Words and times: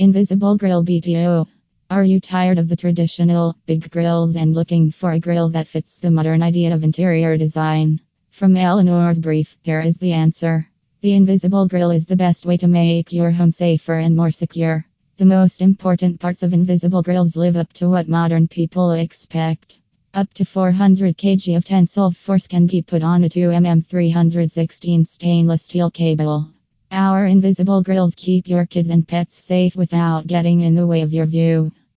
Invisible 0.00 0.56
Grille 0.56 0.82
BTO. 0.82 1.46
Are 1.90 2.04
you 2.04 2.20
tired 2.20 2.58
of 2.58 2.70
the 2.70 2.76
traditional 2.76 3.54
big 3.66 3.90
grilles 3.90 4.34
and 4.34 4.54
looking 4.54 4.90
for 4.90 5.12
a 5.12 5.20
grille 5.20 5.50
that 5.50 5.68
fits 5.68 6.00
the 6.00 6.10
modern 6.10 6.42
idea 6.42 6.74
of 6.74 6.82
interior 6.82 7.36
design? 7.36 8.00
From 8.30 8.56
Eleanor's 8.56 9.18
brief, 9.18 9.58
here 9.60 9.82
is 9.82 9.98
the 9.98 10.14
answer. 10.14 10.66
The 11.02 11.12
Invisible 11.12 11.68
Grille 11.68 11.90
is 11.90 12.06
the 12.06 12.16
best 12.16 12.46
way 12.46 12.56
to 12.56 12.66
make 12.66 13.12
your 13.12 13.30
home 13.30 13.52
safer 13.52 13.98
and 13.98 14.16
more 14.16 14.30
secure. 14.30 14.86
The 15.18 15.26
most 15.26 15.60
important 15.60 16.18
parts 16.18 16.42
of 16.42 16.54
Invisible 16.54 17.02
Grilles 17.02 17.36
live 17.36 17.58
up 17.58 17.70
to 17.74 17.90
what 17.90 18.08
modern 18.08 18.48
people 18.48 18.92
expect. 18.92 19.80
Up 20.14 20.32
to 20.32 20.46
400 20.46 21.18
kg 21.18 21.58
of 21.58 21.66
tensile 21.66 22.12
force 22.12 22.46
can 22.46 22.66
be 22.66 22.80
put 22.80 23.02
on 23.02 23.24
a 23.24 23.28
2mm 23.28 23.84
316 23.84 25.04
stainless 25.04 25.64
steel 25.64 25.90
cable. 25.90 26.48
Our 27.20 27.26
invisible 27.26 27.82
grilles 27.82 28.14
keep 28.14 28.48
your 28.48 28.64
kids 28.64 28.88
and 28.88 29.06
pets 29.06 29.44
safe 29.44 29.76
without 29.76 30.26
getting 30.26 30.62
in 30.62 30.74
the 30.74 30.86
way 30.86 31.02
of 31.02 31.12
your 31.12 31.26
view. 31.26 31.70